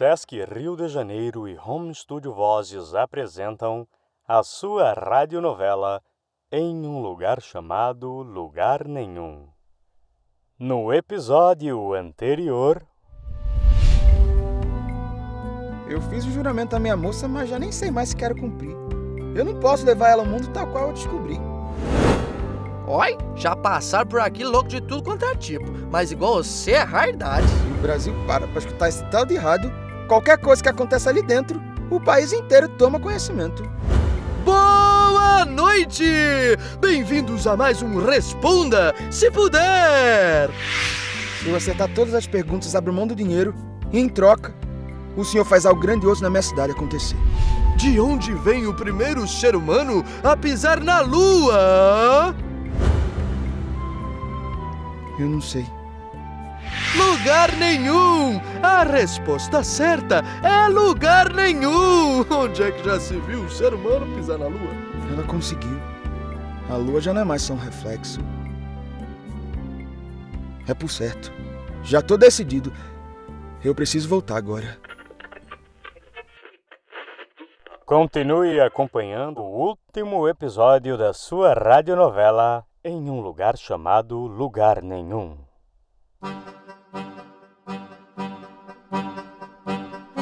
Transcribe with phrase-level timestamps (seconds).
[0.00, 3.86] Sesc Rio de Janeiro e Home Studio Vozes apresentam
[4.26, 6.00] a sua radionovela
[6.50, 9.46] Em um Lugar Chamado Lugar Nenhum.
[10.58, 12.82] No episódio anterior.
[15.86, 18.74] Eu fiz o juramento à minha moça, mas já nem sei mais se quero cumprir.
[19.36, 21.36] Eu não posso levar ela ao mundo tal qual eu descobri.
[22.86, 26.82] Oi, já passaram por aqui louco de tudo quanto é tipo, mas igual você é
[26.82, 27.46] raridade.
[27.78, 29.70] O Brasil para pra escutar esse tal de rádio,
[30.10, 33.62] qualquer coisa que acontece ali dentro, o país inteiro toma conhecimento.
[34.44, 36.04] Boa noite!
[36.80, 40.50] Bem-vindos a mais um Responda, se puder!
[41.38, 43.54] Se eu acertar todas as perguntas, abro mão do dinheiro
[43.92, 44.52] e, em troca,
[45.16, 47.16] o senhor faz algo grandioso na minha cidade acontecer.
[47.76, 52.34] De onde vem o primeiro ser humano a pisar na Lua?
[55.20, 55.64] Eu não sei.
[56.96, 58.40] Lugar nenhum!
[58.62, 62.20] A resposta certa é lugar nenhum!
[62.30, 64.74] Onde é que já se viu um ser humano pisar na Lua?
[65.12, 65.78] Ela conseguiu.
[66.68, 68.20] A lua já não é mais só um reflexo.
[70.68, 71.32] É por certo.
[71.82, 72.72] Já tô decidido.
[73.64, 74.78] Eu preciso voltar agora.
[77.84, 85.36] Continue acompanhando o último episódio da sua radionovela Em um Lugar Chamado Lugar Nenhum.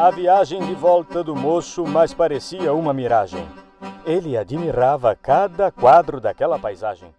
[0.00, 3.46] A viagem de volta do moço mais parecia uma miragem.
[4.06, 7.14] Ele admirava cada quadro daquela paisagem.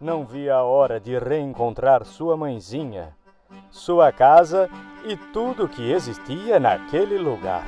[0.00, 3.14] Não via a hora de reencontrar sua mãezinha,
[3.70, 4.70] sua casa
[5.04, 7.66] e tudo que existia naquele lugar.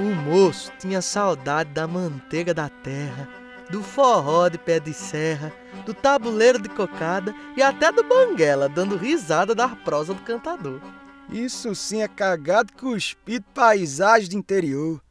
[0.00, 3.28] O moço tinha saudade da manteiga da terra,
[3.70, 5.52] do forró de pé de serra,
[5.88, 10.82] do tabuleiro de cocada e até do banguela dando risada da prosa do cantador.
[11.30, 15.02] Isso sim é cagado cuspido paisagem de interior.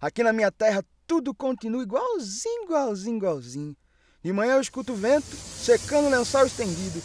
[0.00, 3.76] Aqui na minha terra tudo continua igualzinho, igualzinho, igualzinho.
[4.20, 7.00] De manhã eu escuto o vento secando o lençol estendido.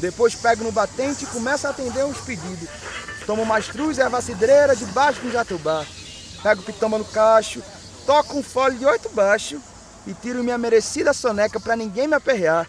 [0.00, 2.68] Depois pego no batente e começo a atender uns pedidos.
[3.24, 5.86] Tomo mastruz e erva cidreira debaixo de um jatubá.
[6.42, 7.62] Pego pitamba no cacho,
[8.04, 9.62] toco um fole de oito baixo
[10.06, 12.68] e tiro minha merecida soneca pra ninguém me aperrear.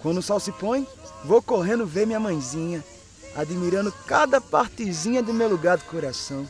[0.00, 0.86] Quando o sol se põe,
[1.24, 2.84] vou correndo ver minha mãezinha,
[3.34, 6.48] admirando cada partezinha do meu lugar do coração.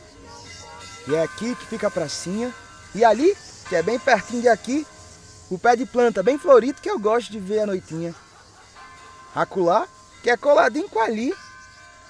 [1.07, 2.53] E é aqui que fica a pracinha,
[2.93, 3.35] e ali,
[3.67, 4.85] que é bem pertinho de aqui,
[5.49, 8.13] o pé de planta bem florido que eu gosto de ver à noitinha.
[9.33, 9.87] Acolá,
[10.21, 11.33] que é coladinho com ali,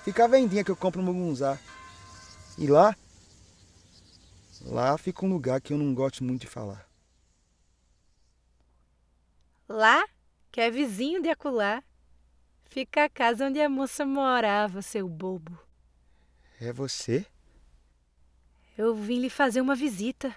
[0.04, 1.58] fica a vendinha que eu compro no Mugunzá.
[2.58, 2.94] E lá,
[4.66, 6.89] lá fica um lugar que eu não gosto muito de falar.
[9.70, 10.04] Lá,
[10.52, 11.84] que é vizinho de acolá,
[12.64, 15.60] fica a casa onde a moça morava, seu bobo.
[16.60, 17.24] É você?
[18.76, 20.36] Eu vim lhe fazer uma visita.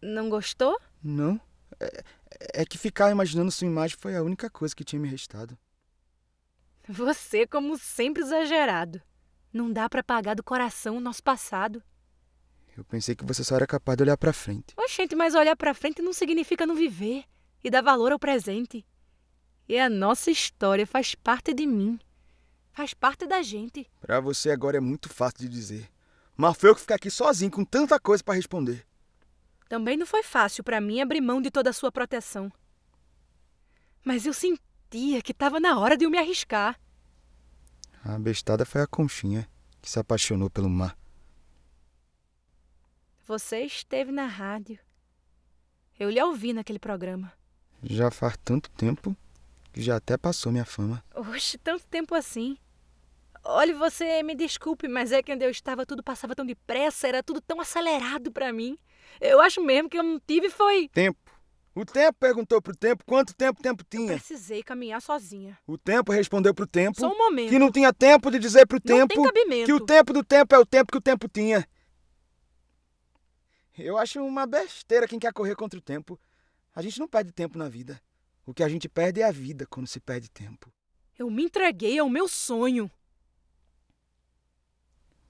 [0.00, 0.80] Não gostou?
[1.02, 1.40] Não.
[1.80, 5.58] É, é que ficar imaginando sua imagem foi a única coisa que tinha me restado.
[6.88, 9.02] Você, como sempre, exagerado.
[9.52, 11.82] Não dá pra apagar do coração o nosso passado.
[12.76, 14.74] Eu pensei que você só era capaz de olhar pra frente.
[14.76, 17.24] Oxente, mas olhar pra frente não significa não viver
[17.66, 18.86] e dar valor ao presente.
[19.68, 21.98] E a nossa história faz parte de mim.
[22.72, 23.90] Faz parte da gente.
[24.00, 25.90] Pra você agora é muito fácil de dizer.
[26.36, 28.86] Mas foi eu que ficar aqui sozinho com tanta coisa pra responder.
[29.68, 32.52] Também não foi fácil pra mim abrir mão de toda a sua proteção.
[34.04, 36.78] Mas eu sentia que estava na hora de eu me arriscar.
[38.04, 39.48] A bestada foi a conchinha
[39.82, 40.96] que se apaixonou pelo mar.
[43.26, 44.78] Você esteve na rádio.
[45.98, 47.32] Eu lhe ouvi naquele programa.
[47.82, 49.16] Já faz tanto tempo
[49.72, 51.02] que já até passou minha fama.
[51.14, 52.56] Oxe, tanto tempo assim.
[53.44, 57.22] Olhe, você me desculpe, mas é que onde eu estava tudo passava tão depressa, era
[57.22, 58.76] tudo tão acelerado pra mim.
[59.20, 60.88] Eu acho mesmo que eu não tive foi.
[60.88, 61.18] Tempo.
[61.74, 64.14] O tempo perguntou pro tempo quanto tempo o tempo Eu tinha.
[64.14, 65.58] precisei caminhar sozinha.
[65.66, 67.50] O tempo respondeu pro tempo Só um momento.
[67.50, 69.66] que não tinha tempo de dizer pro Não tempo tem cabimento.
[69.66, 71.68] que o tempo do tempo é o tempo que o tempo tinha.
[73.78, 76.18] Eu acho uma besteira quem quer correr contra o tempo.
[76.76, 77.98] A gente não perde tempo na vida.
[78.44, 80.70] O que a gente perde é a vida quando se perde tempo.
[81.18, 82.90] Eu me entreguei ao meu sonho.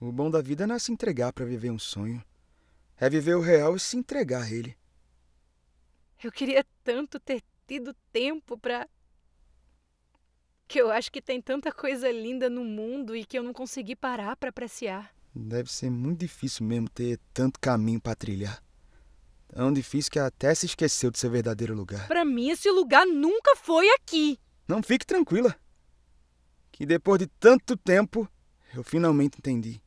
[0.01, 2.21] O bom da vida não é se entregar para viver um sonho.
[2.97, 4.77] É viver o real e se entregar a ele.
[6.21, 8.89] Eu queria tanto ter tido tempo pra.
[10.67, 13.95] Que eu acho que tem tanta coisa linda no mundo e que eu não consegui
[13.95, 15.15] parar pra apreciar.
[15.33, 18.66] Deve ser muito difícil mesmo ter tanto caminho para trilhar.
[19.57, 22.07] Tão difícil que até se esqueceu do seu verdadeiro lugar.
[22.07, 24.39] Pra mim, esse lugar nunca foi aqui.
[24.69, 25.57] Não fique tranquila.
[26.71, 28.29] Que depois de tanto tempo,
[28.75, 29.81] eu finalmente entendi.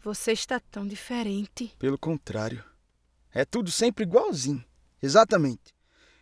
[0.00, 1.76] Você está tão diferente.
[1.78, 2.64] Pelo contrário.
[3.30, 4.64] É tudo sempre igualzinho.
[5.02, 5.74] Exatamente.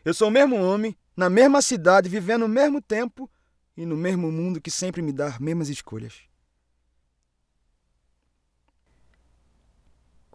[0.05, 3.31] Eu sou o mesmo homem, na mesma cidade, vivendo o mesmo tempo
[3.77, 6.15] e no mesmo mundo que sempre me dá as mesmas escolhas.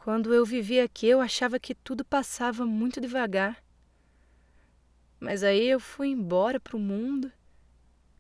[0.04, 3.64] Quando eu vivia aqui, eu achava que tudo passava muito devagar.
[5.20, 7.32] Mas aí eu fui embora para o mundo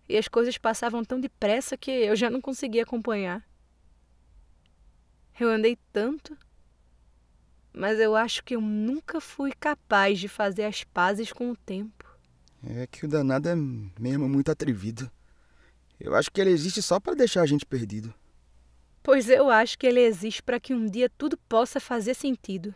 [0.07, 3.44] e as coisas passavam tão depressa que eu já não conseguia acompanhar.
[5.39, 6.38] Eu andei tanto,
[7.74, 12.06] mas eu acho que eu nunca fui capaz de fazer as pazes com o tempo.
[12.63, 15.10] É que o danado é mesmo muito atrevido.
[16.00, 18.13] Eu acho que ele existe só para deixar a gente perdido.
[19.03, 22.74] Pois eu acho que ele existe para que um dia tudo possa fazer sentido.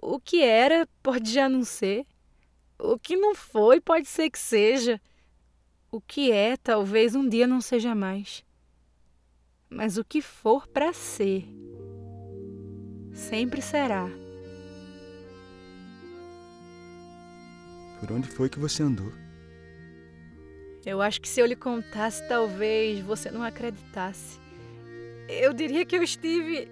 [0.00, 2.06] O que era pode já não ser.
[2.78, 5.00] O que não foi pode ser que seja.
[5.90, 8.44] O que é talvez um dia não seja mais.
[9.70, 11.44] Mas o que for para ser,
[13.12, 14.08] sempre será.
[18.00, 19.12] Por onde foi que você andou?
[20.86, 24.38] Eu acho que se eu lhe contasse, talvez você não acreditasse.
[25.28, 26.70] Eu diria que eu estive.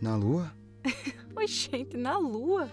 [0.00, 0.52] Na lua?
[1.34, 2.70] Oi, gente, na lua.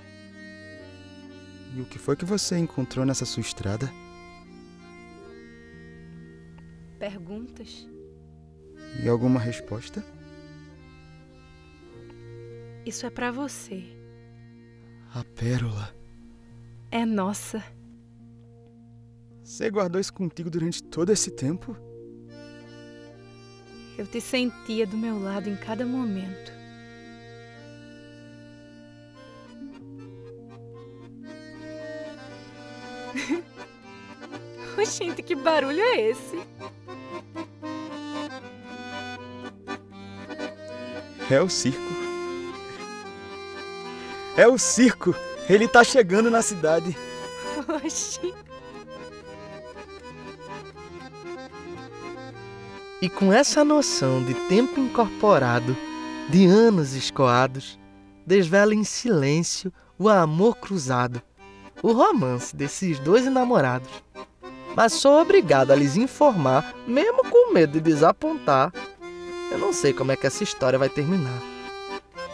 [1.75, 3.91] E o que foi que você encontrou nessa sua estrada?
[6.99, 7.89] Perguntas.
[9.03, 10.05] E alguma resposta?
[12.85, 13.83] Isso é para você.
[15.13, 15.95] A pérola.
[16.91, 17.63] É nossa.
[19.43, 21.75] Você guardou isso contigo durante todo esse tempo?
[23.97, 26.51] Eu te sentia do meu lado em cada momento.
[34.97, 36.39] Gente, que barulho é esse?
[41.29, 41.81] É o circo.
[44.35, 45.15] É o circo.
[45.47, 46.97] Ele tá chegando na cidade.
[47.85, 48.33] Oxi.
[53.03, 55.75] E com essa noção de tempo incorporado,
[56.29, 57.77] de anos escoados,
[58.25, 61.21] desvela em silêncio o amor cruzado,
[61.81, 63.89] o romance desses dois enamorados.
[64.73, 68.71] Mas sou obrigado a lhes informar, mesmo com medo de desapontar.
[69.51, 71.41] Eu não sei como é que essa história vai terminar.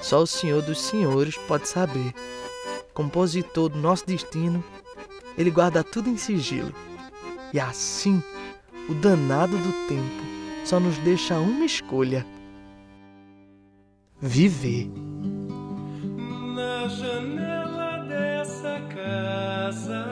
[0.04, 2.14] Só o Senhor dos Senhores pode saber.
[2.94, 4.64] Compositor do nosso destino,
[5.36, 6.72] ele guarda tudo em sigilo.
[7.52, 8.22] E assim,
[8.88, 10.39] o danado do tempo
[10.70, 12.24] só nos deixa uma escolha:
[14.22, 14.88] viver.
[16.56, 20.06] Na janela dessa casa,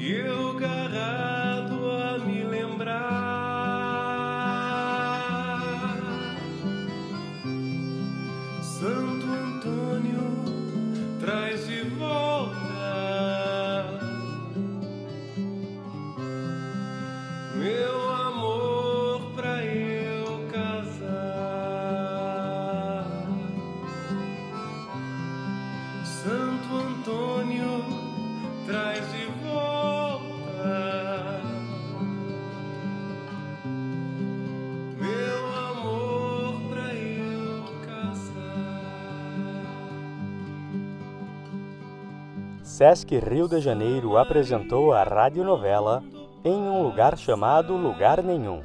[0.00, 0.47] E
[42.78, 46.00] Sesc Rio de Janeiro apresentou a radionovela
[46.44, 48.62] Em um Lugar Chamado Lugar Nenhum.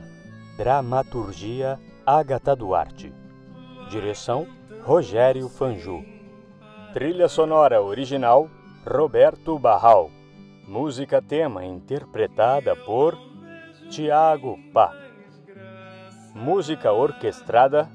[0.56, 3.12] Dramaturgia Agatha Duarte.
[3.90, 4.46] Direção
[4.84, 6.06] Rogério Fanju.
[6.94, 8.48] Trilha sonora original
[8.86, 10.12] Roberto Barral.
[10.68, 13.18] Música tema interpretada por
[13.90, 14.94] Tiago Pá.
[16.36, 17.90] Música orquestrada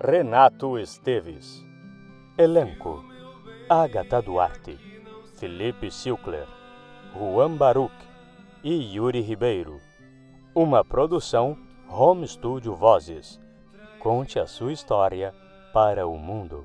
[0.00, 1.62] Renato Esteves.
[2.38, 3.04] Elenco:
[3.68, 4.91] Agatha Duarte,
[5.42, 6.46] Felipe Silkler,
[7.12, 7.92] Juan Baruch
[8.62, 9.80] e Yuri Ribeiro.
[10.54, 11.58] Uma produção
[11.88, 13.40] Home Studio Vozes.
[13.98, 15.34] Conte a sua história
[15.72, 16.64] para o mundo.